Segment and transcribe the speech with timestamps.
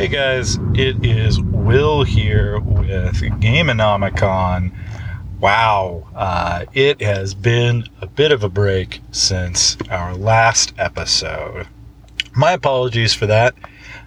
[0.00, 4.72] Hey guys, it is Will here with Gameonomicon.
[5.40, 11.68] Wow, uh, it has been a bit of a break since our last episode.
[12.34, 13.54] My apologies for that.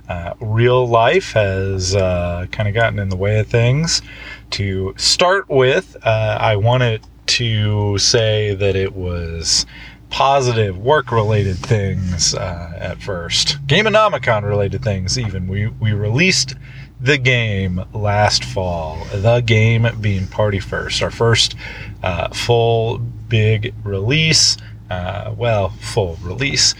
[0.10, 4.02] Uh, real life has uh, kind of gotten in the way of things.
[4.50, 9.68] To start with, uh, I wanted to say that it was
[10.14, 13.58] positive work related things uh, at first.
[13.66, 15.48] Gameonomicon related things, even.
[15.48, 16.54] We, we released
[17.02, 19.04] the game last fall.
[19.12, 21.56] The game being Party First, our first
[22.04, 24.56] uh, full big release.
[24.88, 26.76] Uh, well, full release.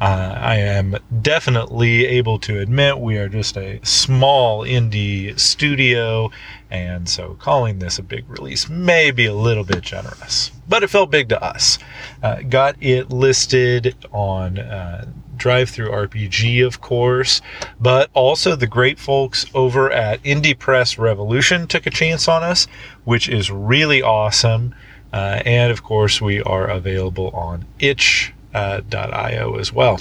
[0.00, 6.32] Uh, I am definitely able to admit we are just a small indie studio,
[6.68, 10.90] and so calling this a big release may be a little bit generous, but it
[10.90, 11.78] felt big to us.
[12.26, 17.40] Uh, got it listed on uh, DriveThruRPG, of course,
[17.78, 22.66] but also the great folks over at Indie Press Revolution took a chance on us,
[23.04, 24.74] which is really awesome.
[25.12, 28.34] Uh, and of course, we are available on itch.io
[29.54, 30.00] uh, as well.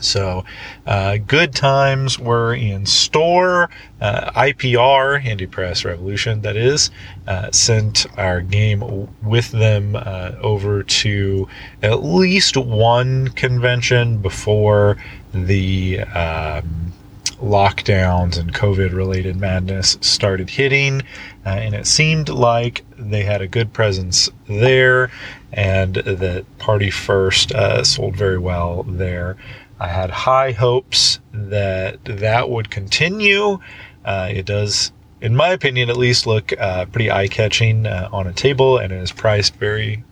[0.00, 0.44] So,
[0.86, 3.70] uh, good times were in store.
[4.00, 6.90] Uh, IPR, Indie Press Revolution, that is,
[7.26, 11.48] uh, sent our game with them uh, over to
[11.82, 14.96] at least one convention before
[15.32, 16.92] the um,
[17.40, 21.02] lockdowns and COVID related madness started hitting.
[21.46, 25.10] Uh, and it seemed like they had a good presence there
[25.52, 29.36] and that Party First uh, sold very well there.
[29.80, 33.60] I had high hopes that that would continue.
[34.04, 38.26] Uh, it does, in my opinion, at least look uh, pretty eye catching uh, on
[38.26, 40.04] a table and it is priced very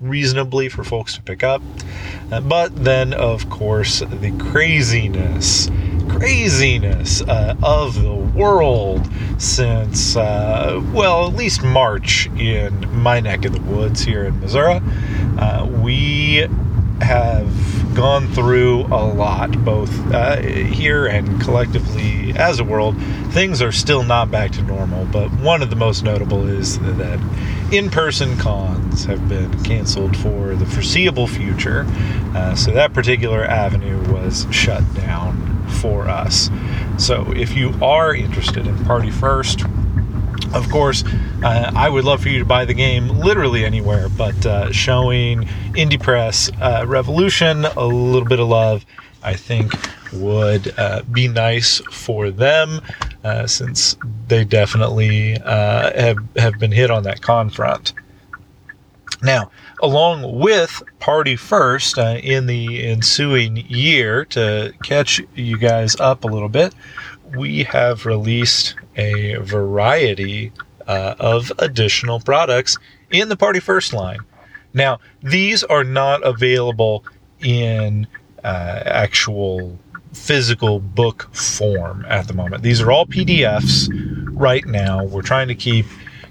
[0.00, 1.62] reasonably for folks to pick up.
[2.32, 5.70] Uh, but then, of course, the craziness
[6.08, 9.08] craziness uh, of the world
[9.38, 14.80] since, uh, well, at least March in my neck of the woods here in Missouri.
[15.80, 16.46] We
[17.00, 22.96] have gone through a lot, both uh, here and collectively as a world.
[23.30, 27.20] Things are still not back to normal, but one of the most notable is that
[27.72, 31.86] in person cons have been canceled for the foreseeable future.
[32.34, 36.50] Uh, so that particular avenue was shut down for us.
[36.98, 39.64] So if you are interested in Party First,
[40.54, 41.04] of course,
[41.42, 45.42] uh, I would love for you to buy the game literally anywhere, but uh, showing
[45.74, 48.84] Indie Press uh, Revolution a little bit of love,
[49.22, 49.72] I think,
[50.12, 52.80] would uh, be nice for them
[53.24, 53.96] uh, since
[54.28, 57.94] they definitely uh, have, have been hit on that con front.
[59.22, 59.50] Now,
[59.82, 66.26] along with Party First uh, in the ensuing year, to catch you guys up a
[66.26, 66.74] little bit,
[67.36, 70.52] we have released a variety
[70.86, 72.78] uh, of additional products
[73.10, 74.20] in the Party First line.
[74.74, 77.04] Now, these are not available
[77.40, 78.06] in
[78.42, 79.78] uh, actual
[80.12, 82.62] physical book form at the moment.
[82.62, 83.88] These are all PDFs
[84.32, 85.04] right now.
[85.04, 85.86] We're trying to keep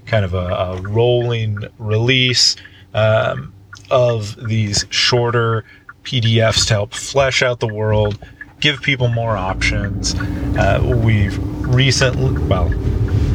[0.06, 2.56] kind of a, a rolling release
[2.94, 3.52] um,
[3.90, 5.64] of these shorter
[6.04, 8.18] PDFs to help flesh out the world,
[8.62, 10.14] give people more options.
[10.56, 11.36] Uh, we've
[11.66, 12.68] recently, well,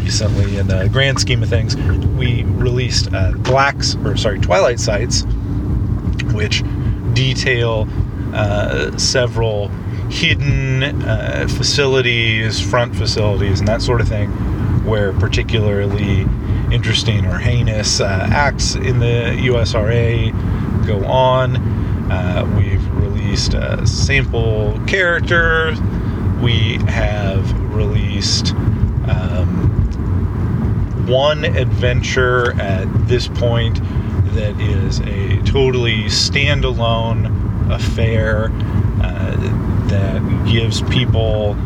[0.02, 1.76] recently in the grand scheme of things,
[2.18, 5.24] we released uh, Blacks, or sorry, Twilight Sites,
[6.34, 6.64] which
[7.14, 7.88] detail
[8.34, 9.68] uh, several
[10.10, 14.30] hidden uh, facilities, front facilities, and that sort of thing,
[14.86, 16.26] where particularly
[16.72, 20.32] interesting or heinous uh, acts in the USRA
[20.88, 21.58] go on.
[22.10, 22.87] Uh, we've
[23.28, 25.76] released a sample character.
[26.42, 28.54] We have released
[29.10, 29.76] um,
[31.06, 33.82] one adventure at this point
[34.34, 38.46] that is a totally standalone affair
[39.04, 39.36] uh,
[39.88, 41.58] that gives people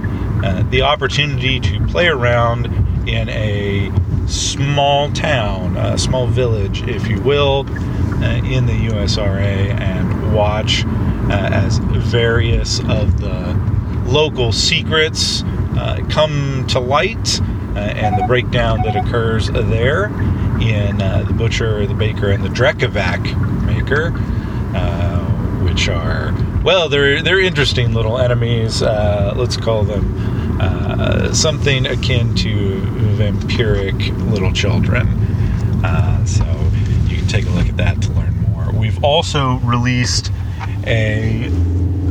[0.43, 2.65] uh, the opportunity to play around
[3.07, 3.91] in a
[4.27, 7.67] small town, a small village, if you will,
[8.23, 10.85] uh, in the USRA and watch
[11.31, 13.53] as various of the
[14.05, 15.43] local secrets
[15.77, 17.41] uh, come to light
[17.75, 20.05] uh, and the breakdown that occurs there
[20.61, 24.11] in uh, the Butcher, the Baker, and the Drekavac Maker,
[25.63, 26.33] which are,
[26.63, 28.81] well, they're, they're interesting little enemies.
[28.81, 32.81] let's call them uh, something akin to
[33.17, 35.07] vampiric little children.
[35.83, 36.43] Uh, so
[37.07, 38.71] you can take a look at that to learn more.
[38.71, 40.31] We've also released
[40.85, 41.49] a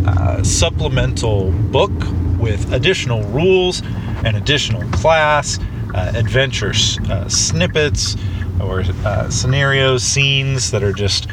[0.06, 1.92] uh, supplemental book
[2.38, 3.82] with additional rules
[4.24, 5.58] and additional class,
[5.94, 6.72] uh, adventure
[7.10, 8.16] uh, snippets,
[8.62, 11.28] or uh, scenarios, scenes that are just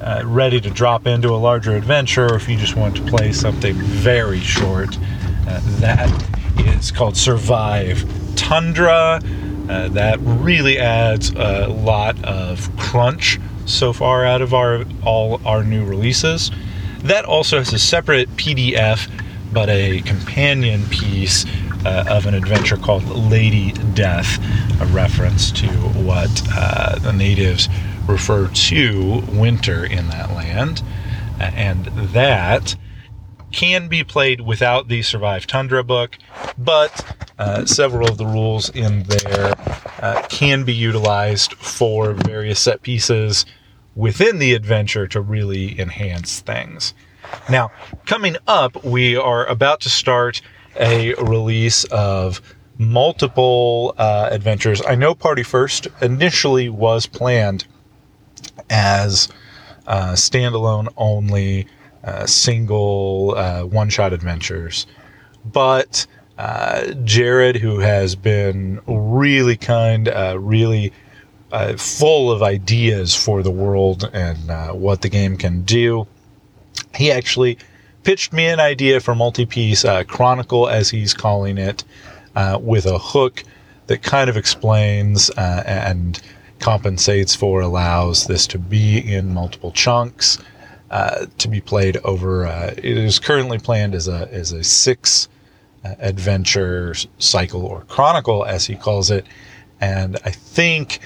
[0.00, 3.32] uh, ready to drop into a larger adventure, or if you just want to play
[3.32, 4.96] something very short,
[5.48, 6.08] uh, that
[6.58, 8.04] is called Survive
[8.36, 9.20] Tundra.
[9.66, 15.84] That really adds a lot of crunch so far out of our all our new
[15.84, 16.50] releases.
[17.00, 19.08] That also has a separate PDF,
[19.52, 21.44] but a companion piece
[21.84, 24.38] uh, of an adventure called Lady Death,
[24.80, 27.68] a reference to what uh, the natives
[28.08, 30.82] refer to winter in that land.
[31.38, 32.74] And that
[33.52, 36.18] can be played without the Survive Tundra book,
[36.58, 39.54] but uh, several of the rules in there
[40.02, 43.46] uh, can be utilized for various set pieces
[43.94, 46.94] within the adventure to really enhance things.
[47.48, 47.70] Now,
[48.06, 50.40] coming up, we are about to start
[50.78, 52.40] a release of
[52.78, 54.80] multiple uh, adventures.
[54.86, 57.66] I know Party First initially was planned
[58.70, 59.28] as
[59.86, 61.66] uh, standalone only,
[62.04, 64.86] uh, single uh, one shot adventures.
[65.44, 66.06] But
[66.36, 70.08] uh, Jared, who has been really kind,
[71.52, 74.38] uh, full of ideas for the world and
[74.80, 76.06] what the game can do,
[76.94, 77.58] he actually
[78.02, 81.84] pitched me an idea for multi-piece uh, chronicle, as he's calling it,
[82.36, 83.44] uh, with a hook
[83.86, 86.20] that kind of explains uh, and
[86.58, 90.38] compensates for, allows this to be in multiple chunks,
[90.90, 92.46] uh, to be played over.
[92.46, 95.28] Uh, it is currently planned as a as a six
[95.84, 99.26] uh, adventure cycle or chronicle, as he calls it,
[99.80, 101.00] and I think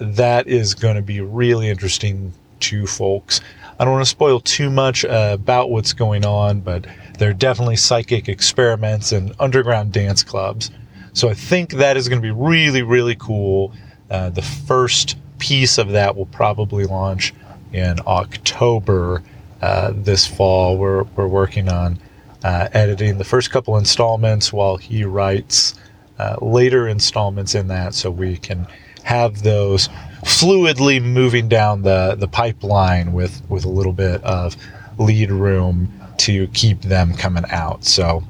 [0.00, 3.40] that is going to be really interesting to folks.
[3.78, 6.86] I don't want to spoil too much uh, about what's going on, but
[7.18, 10.70] there are definitely psychic experiments and underground dance clubs.
[11.12, 13.72] So I think that is going to be really, really cool.
[14.10, 17.34] Uh, the first piece of that will probably launch
[17.72, 19.22] in October
[19.60, 20.78] uh, this fall.
[20.78, 21.98] We're, we're working on
[22.42, 25.74] uh, editing the first couple installments while he writes
[26.18, 28.66] uh, later installments in that so we can
[29.04, 29.88] have those
[30.24, 34.56] fluidly moving down the, the pipeline with, with a little bit of
[34.98, 37.84] lead room to keep them coming out.
[37.84, 38.24] So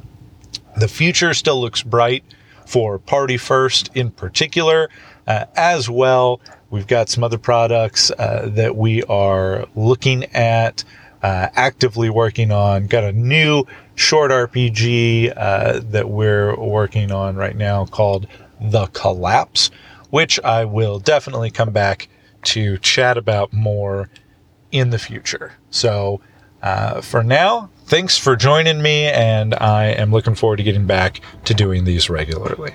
[0.77, 2.25] the future still looks bright
[2.67, 4.91] for Party First in particular.
[5.27, 6.41] Uh, as well,
[6.71, 10.85] we've got some other products uh, that we are looking at,
[11.23, 12.87] uh, actively working on.
[12.87, 18.27] Got a new short RPG uh, that we're working on right now called
[18.61, 19.71] The Collapse,
[20.15, 22.07] which I will definitely come back
[22.45, 24.11] to chat about more
[24.71, 25.55] in the future.
[25.71, 26.21] So,
[26.63, 31.21] uh, for now, thanks for joining me, and I am looking forward to getting back
[31.47, 32.75] to doing these regularly.